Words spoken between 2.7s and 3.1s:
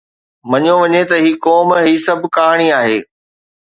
آهي